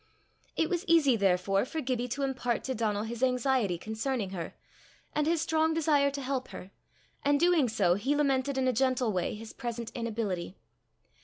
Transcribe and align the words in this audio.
It 0.55 0.67
was 0.67 0.83
easy 0.87 1.15
therefore 1.15 1.63
for 1.63 1.79
Gibbie 1.79 2.07
to 2.07 2.23
impart 2.23 2.63
to 2.63 2.73
Donal 2.73 3.03
his 3.03 3.21
anxiety 3.21 3.77
concerning 3.77 4.31
her, 4.31 4.55
and 5.13 5.27
his 5.27 5.41
strong 5.43 5.75
desire 5.75 6.09
to 6.09 6.21
help 6.23 6.47
her, 6.47 6.71
and 7.23 7.39
doing 7.39 7.69
so, 7.69 7.93
he 7.93 8.15
lamented 8.15 8.57
in 8.57 8.67
a 8.67 8.73
gentle 8.73 9.11
way 9.13 9.35
his 9.35 9.53
present 9.53 9.91
inability. 9.93 10.57